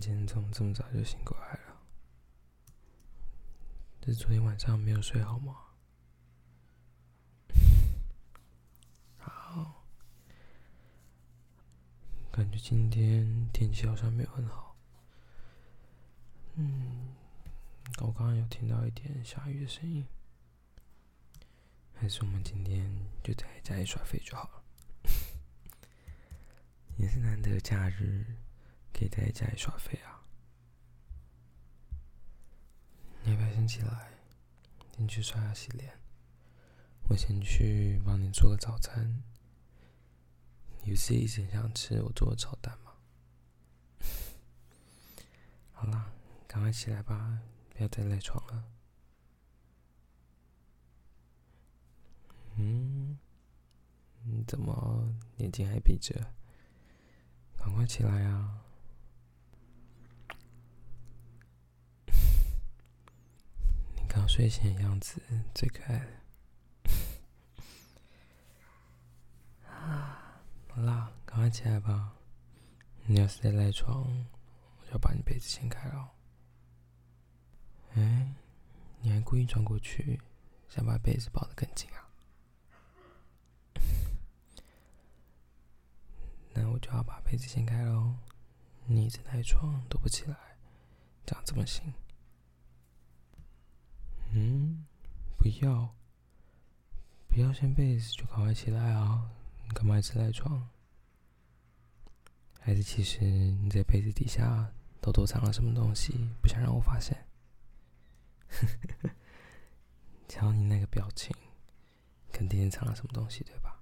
[0.00, 1.58] 今天怎么这么早就醒过来了？
[4.06, 5.54] 是昨天晚上没有睡好吗？
[9.18, 9.84] 好，
[12.32, 14.74] 感觉今天天气好像没有很好。
[16.54, 17.14] 嗯，
[17.98, 20.06] 我刚刚有听到一点下雨的声音，
[21.94, 22.90] 还是我们今天
[23.22, 24.62] 就在家里耍废就好了。
[26.96, 28.24] 也是难得假日。
[28.92, 30.24] 可以在家里耍废啊！
[33.22, 34.12] 你要不要先起来，
[34.96, 35.98] 先去刷牙洗脸？
[37.08, 39.22] 我先去帮你做个早餐。
[40.82, 42.92] 你不是一直想吃我做的炒蛋吗？
[45.72, 46.12] 好啦，
[46.46, 48.64] 赶快起来吧，不要再赖床了。
[52.56, 53.18] 嗯，
[54.24, 56.32] 你怎么眼睛还闭着？
[57.56, 58.64] 赶快起来啊！
[64.08, 65.20] 刚睡醒的样子
[65.54, 66.06] 最可爱了。
[69.66, 72.12] 啊，好啦，赶快起来吧！
[73.06, 74.06] 你要是再赖床，
[74.80, 76.10] 我就把你被子掀开了。
[77.94, 78.34] 哎，
[79.00, 80.20] 你还故意转过去，
[80.68, 82.06] 想把被子抱得更紧啊？
[86.52, 88.14] 那我就要把被子掀开喽。
[88.84, 90.36] 你一直赖床都不起来，
[91.24, 91.92] 这样怎么行？
[94.32, 94.84] 嗯，
[95.36, 95.94] 不要，
[97.28, 99.30] 不要掀被子就赶快起来啊！
[99.64, 100.68] 你干嘛一直赖床？
[102.60, 106.12] 还是其实你在被子底下偷偷藏了什么东西，
[106.42, 107.26] 不想让我发现？
[110.28, 111.34] 瞧你那个表情，
[112.30, 113.80] 肯定藏了什么东西，对吧？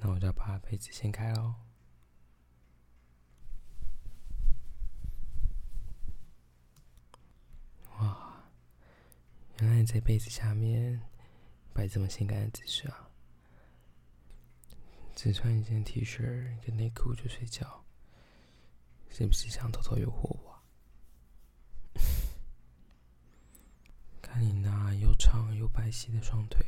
[0.00, 1.54] 那我就要把被子掀开喽。
[9.58, 11.00] 原来你在被子下面
[11.72, 13.08] 摆这么性感的姿势啊！
[15.14, 17.82] 只穿一件 T 恤跟内裤就睡觉，
[19.08, 20.62] 是不是想偷偷诱惑我？
[24.20, 26.62] 看你那又长又白皙的双腿，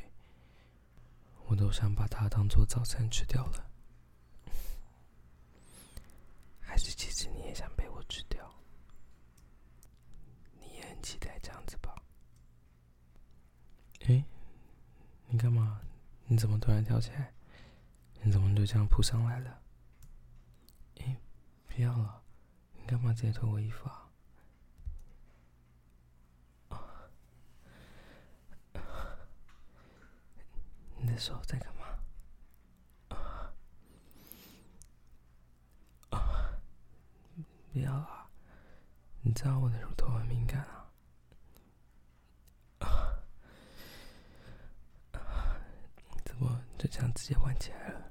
[1.46, 3.70] 我都想把它当做早餐吃掉了。
[6.58, 8.50] 还是其实你也想被我吃掉？
[10.58, 11.94] 你也很期待这样子吧？
[14.06, 14.24] 哎，
[15.38, 15.80] 干嘛？
[16.26, 17.32] 你怎么突然跳起来？
[18.22, 19.62] 你怎么就这样扑上来了？
[21.00, 21.16] 哎，
[21.68, 22.22] 不要了！
[22.74, 24.10] 你干嘛直接脱我衣服啊？
[30.96, 31.84] 你的手在干嘛？
[36.10, 36.50] 啊！
[37.72, 38.28] 不要啊！
[39.22, 40.77] 你知道我的乳头很敏感啊。
[46.88, 48.10] 就这样直接玩起来了，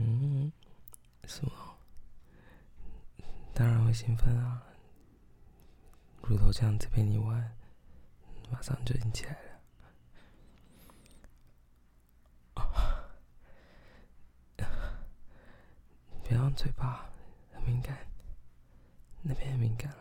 [0.00, 0.50] 嗯，
[1.24, 1.52] 什么？
[3.54, 4.60] 当然会兴奋啊！
[6.22, 7.56] 乳头这样子被你玩，
[8.50, 9.60] 马上就硬起来了。
[16.24, 17.08] 别用嘴巴，
[17.52, 17.96] 很敏感，
[19.22, 19.94] 那边很敏感。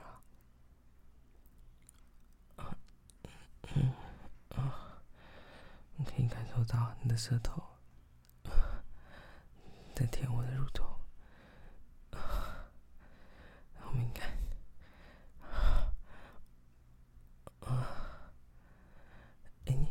[6.03, 7.61] 可以感受到你的舌头
[9.95, 10.83] 在舔我的乳头，
[12.11, 14.37] 好敏感。
[19.65, 19.87] 哎你，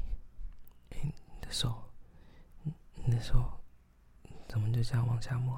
[0.90, 1.90] 哎你的手，
[2.62, 3.60] 你的手
[4.48, 5.56] 怎么就这样往下摸？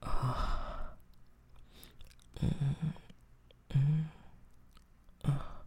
[0.00, 0.96] 啊，
[2.40, 2.92] 嗯嗯
[3.70, 4.10] 嗯，
[5.22, 5.62] 啊，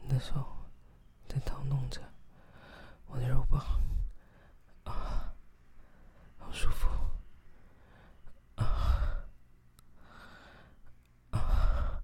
[0.00, 0.54] 你的手。
[1.28, 2.00] 在掏弄着
[3.06, 3.60] 我的肉棒，
[4.84, 5.30] 啊，
[6.38, 6.88] 好舒服，
[8.54, 9.28] 啊，
[11.32, 12.02] 啊，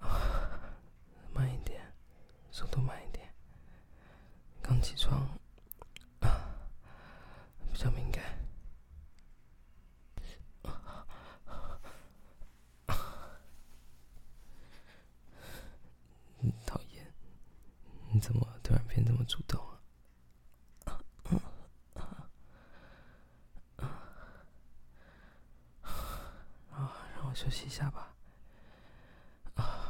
[0.00, 0.74] 啊，
[1.32, 1.80] 慢一点，
[2.52, 3.32] 速度慢一点，
[4.60, 5.26] 刚起床，
[6.20, 6.54] 啊，
[7.72, 8.22] 比较敏感。
[16.66, 17.12] 讨厌
[18.10, 19.58] 你怎么突然变这么主动
[20.84, 21.00] 啊？
[26.70, 28.14] 啊，让我休息一下吧。
[29.54, 29.88] 啊，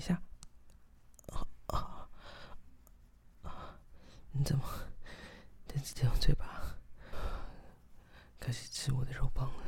[0.00, 0.22] 一下。
[1.26, 2.08] 啊啊
[3.42, 3.78] 啊！
[4.32, 4.64] 你怎么
[5.68, 6.74] 直接用嘴巴
[8.38, 9.64] 开始吃我的肉棒了？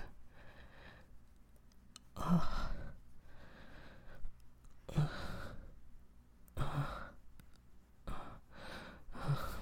[2.14, 2.72] 啊
[4.86, 5.10] 啊
[6.54, 7.12] 啊
[8.06, 9.58] 啊！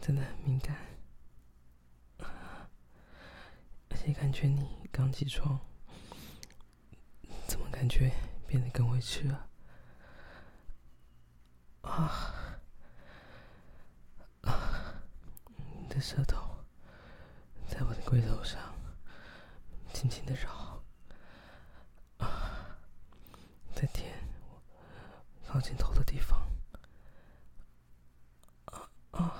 [0.00, 0.76] 真的很敏感，
[2.18, 5.60] 而且感觉你刚起床，
[7.46, 8.10] 怎么感觉
[8.46, 9.48] 变得更委屈了？
[11.82, 12.58] 啊
[14.42, 15.02] 啊！
[15.78, 16.64] 你的舌头
[17.68, 18.74] 在我的龟头上
[19.92, 20.82] 轻轻的绕，
[22.18, 22.78] 啊，
[23.74, 24.18] 在舔
[25.46, 26.40] 靠近头的地方，
[28.64, 29.36] 啊啊！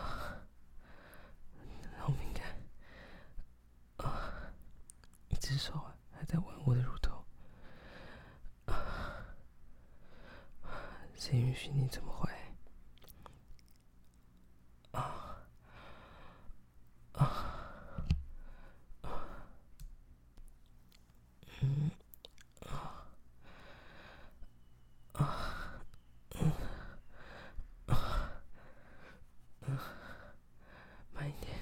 [5.41, 5.73] 只手
[6.13, 7.25] 还在玩我的乳头，
[11.17, 12.31] 谁允许你这么坏？
[14.93, 15.43] 啊
[17.15, 17.25] 啊
[19.03, 19.11] 啊！
[21.63, 21.91] 嗯
[22.61, 23.05] 啊
[25.15, 25.83] 啊
[26.37, 26.53] 嗯
[27.87, 28.31] 啊
[29.63, 29.79] 嗯，
[31.13, 31.59] 慢一点。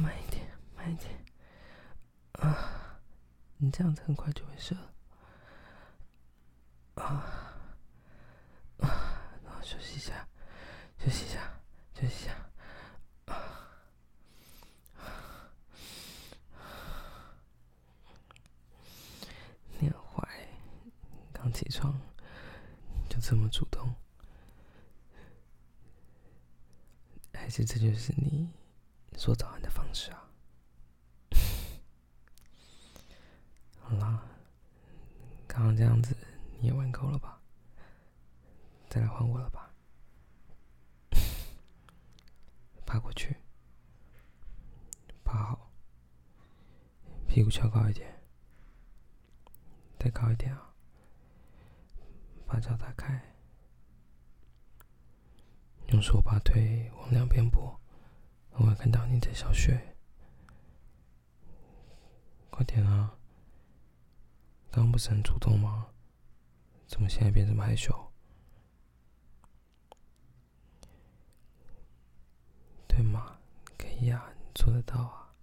[0.00, 0.46] 慢一点，
[0.76, 1.24] 慢一点，
[2.34, 3.00] 啊！
[3.70, 4.76] 这样子很快就会射，
[6.94, 7.56] 啊
[8.78, 9.30] 啊！
[9.44, 10.28] 然后休息一下，
[10.98, 11.60] 休息一下，
[11.94, 12.50] 休息一下，
[19.78, 20.48] 你很坏，
[21.32, 21.98] 刚起床
[23.08, 23.94] 就这么主动，
[27.32, 28.48] 还是这就是你？
[29.16, 30.30] 说早安的方式啊！
[33.80, 34.22] 好啦，
[35.48, 36.16] 刚刚这样子
[36.58, 37.40] 你也玩够了吧？
[38.88, 39.72] 再来换我了吧？
[42.84, 43.36] 趴过去，
[45.22, 45.70] 趴好，
[47.28, 48.12] 屁股翘高一点，
[50.00, 50.74] 再高一点啊！
[52.44, 53.36] 把脚打开，
[55.92, 57.78] 用手把腿往两边拨。
[58.54, 59.94] 我会看到你的小穴，
[62.50, 63.17] 快点啊！
[64.70, 65.88] 刚不是很主动吗？
[66.86, 68.12] 怎么现在变这么害羞？
[72.86, 73.38] 对吗？
[73.76, 75.34] 可以啊，你做得到啊！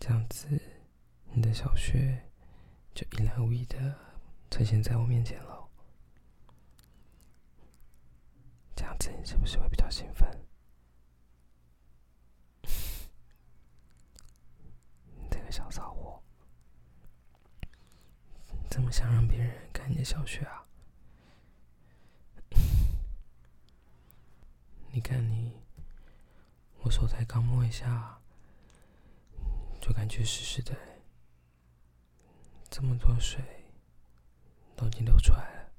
[0.00, 0.48] 这样子，
[1.32, 2.30] 你的小穴
[2.94, 3.98] 就一览无遗的
[4.50, 5.68] 呈现在我面前了。
[8.74, 10.26] 这样子，你是不是会比较兴奋？
[15.50, 16.22] 小骚货，
[18.68, 20.64] 怎么想让别人看你的小雪啊？
[24.90, 25.52] 你看你，
[26.80, 28.18] 我手才刚摸一下，
[29.82, 30.74] 就感觉湿湿的，
[32.70, 33.44] 这么多水
[34.74, 35.72] 都已经流出来了，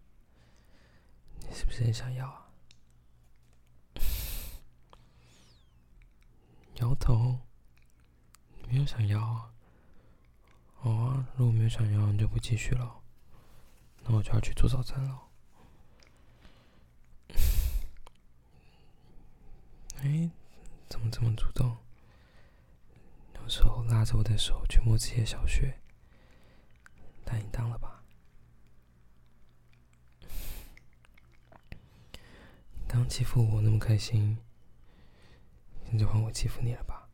[1.47, 2.51] 你是不是很想要啊？
[6.77, 7.39] 摇头，
[8.67, 9.51] 没有想要啊？
[10.75, 12.98] 好啊，如果没有想要，你就不继续了。
[14.09, 15.21] 那我就要去做早餐了。
[20.01, 20.31] 哎，
[20.89, 21.77] 怎么这么主动？
[23.35, 25.79] 有时候拉着我的手去摸自己的小穴，
[27.23, 28.03] 太淫荡了吧？
[32.87, 34.39] 刚欺负我那么开心，
[35.87, 37.07] 现在换我欺负你了吧？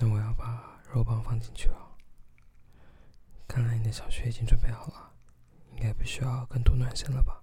[0.00, 1.96] 那我要把肉棒放进去了。
[3.48, 5.12] 看来你的小穴已经准备好了，
[5.70, 7.42] 应该不需要更多暖身了吧？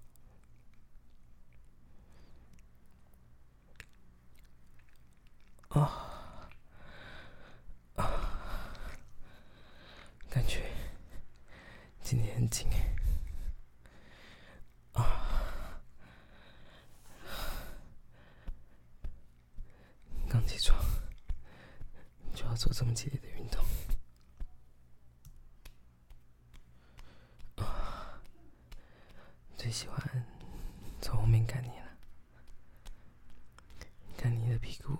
[5.68, 6.48] 啊
[7.96, 8.72] 啊！
[10.28, 10.64] 感觉
[12.00, 12.68] 今天很紧
[29.70, 30.26] 喜欢
[31.00, 31.96] 从后面看你了。
[34.16, 34.96] 看你的屁股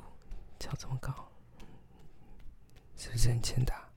[0.59, 1.31] 翘这么高
[2.97, 3.91] 是不是很欠打？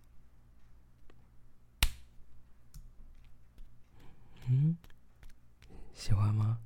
[4.47, 4.77] 嗯？
[5.93, 6.59] 喜欢吗？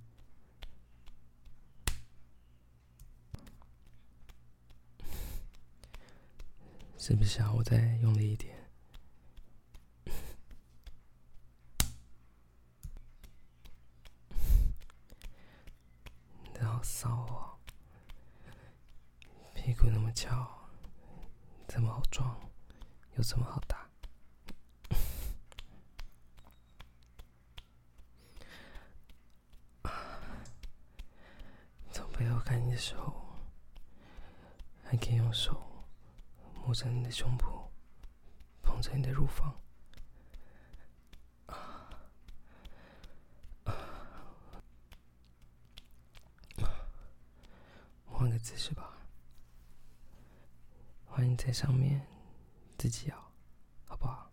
[6.97, 8.66] 是不是想我再用力一点。
[16.87, 17.57] 骚哦！
[19.53, 20.47] 屁股那么翘，
[21.67, 22.39] 这么好撞，
[23.17, 23.89] 又这么好打。
[31.91, 33.35] 从背后看你的时候，
[34.85, 35.61] 还可以用手。
[36.63, 37.67] 摸着你的胸脯，
[38.61, 39.59] 碰着你的乳房，
[48.37, 48.95] 换个姿势吧。
[51.05, 52.05] 欢迎在上面
[52.77, 53.31] 自己摇，
[53.83, 54.31] 好不好？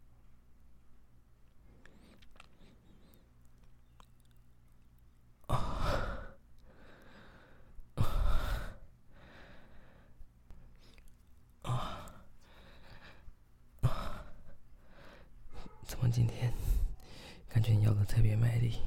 [16.13, 16.53] 今天
[17.49, 18.79] 感觉你摇的特别卖力，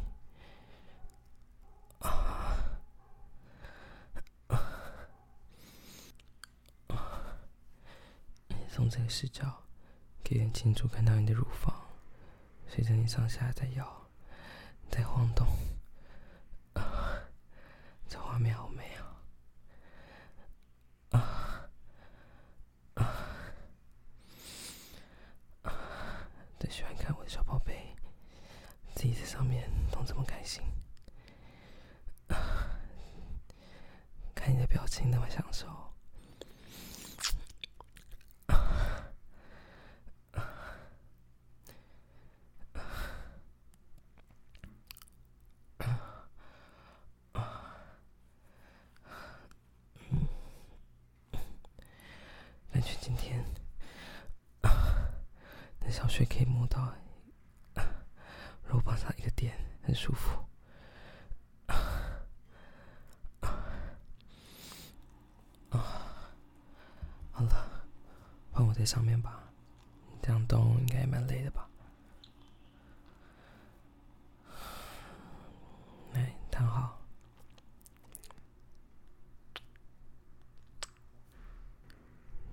[8.89, 9.63] 这个视角
[10.23, 11.73] 可以很清楚看到你的乳房
[12.67, 14.07] 随着你上下在摇，
[14.89, 15.45] 在晃动。
[18.07, 19.03] 这画面好美啊。
[26.59, 27.95] 最喜欢看我的小宝贝，
[28.95, 30.61] 自己在上面弄这么开心。
[34.35, 35.67] 看你的表情那么享受
[52.71, 53.43] 感觉今天
[55.79, 56.93] 那小穴可以摸到
[58.67, 60.37] 肉棒上一个点，很舒服。
[67.31, 67.85] 好了，
[68.51, 69.41] 换我在上面吧，
[70.21, 71.69] 这样动应该也蛮累的吧。
[76.11, 76.99] 来，躺好，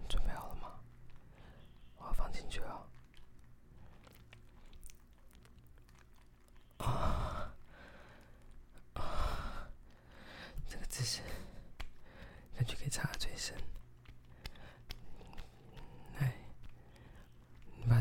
[0.08, 0.68] 准备好了吗？
[1.96, 2.86] 我要放进去了。
[6.78, 7.50] 啊
[8.94, 9.66] 啊！
[10.68, 11.22] 这个姿势，
[12.64, 13.54] 感觉可以插最深。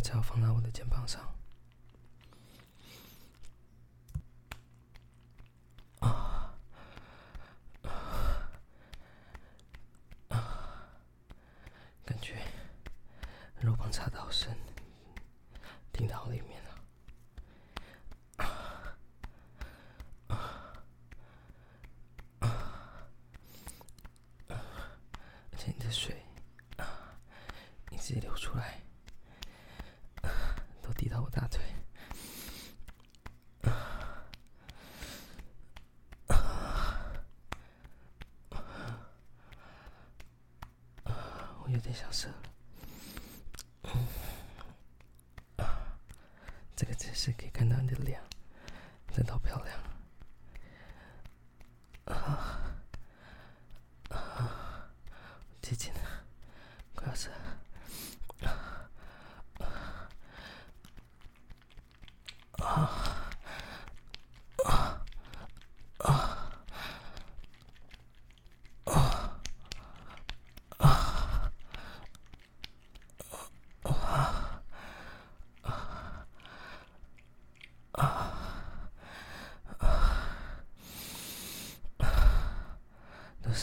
[0.01, 1.33] 脚放到我的肩膀上，
[5.99, 6.53] 啊
[10.29, 10.89] 啊！
[12.03, 12.37] 感觉
[13.61, 14.53] 肉棒插的好深，
[15.93, 16.69] 顶到里面了，
[18.37, 18.97] 啊
[20.27, 20.73] 啊
[22.39, 23.07] 啊！
[24.49, 26.25] 而且你的水
[26.75, 27.15] 啊，
[28.13, 28.79] 一直流出来。
[30.83, 31.59] 都滴到我大腿，
[41.63, 42.35] 我有点想射了。
[46.75, 48.21] 这个姿势可以看到你的脸，
[49.11, 49.79] 真的好漂亮。
[52.05, 52.75] 啊
[54.09, 54.87] 啊，
[55.63, 55.99] 接近了，
[56.93, 57.31] 快要射。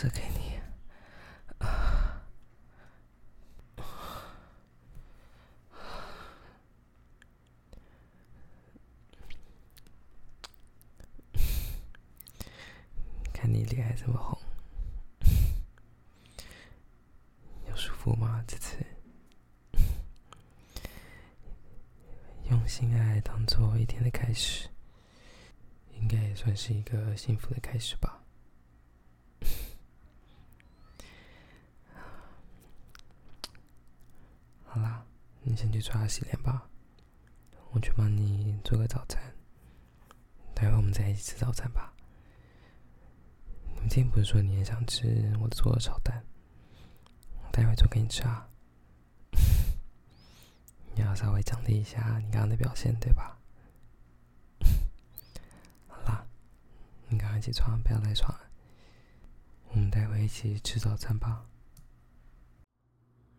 [0.00, 0.58] 是给你，
[13.30, 14.40] 看你脸还这么红，
[17.68, 18.42] 有舒服吗？
[18.48, 18.78] 这次
[22.48, 24.66] 用心爱当做一天的开始，
[25.92, 28.19] 应该也算是一个幸福的开始吧。
[35.50, 36.70] 你先去刷牙洗脸吧，
[37.72, 39.20] 我去帮你做个早餐。
[40.54, 41.92] 待会我们再一起吃早餐吧。
[43.82, 46.24] 你今天不是说你也想吃我做的炒蛋？
[47.50, 48.48] 待会做给你吃啊。
[50.94, 53.36] 你要稍微奖励一下你刚刚的表现，对吧？
[55.88, 56.24] 好啦，
[57.08, 58.32] 你赶快起床，不要赖床。
[59.70, 61.44] 我们待会一起吃早餐吧。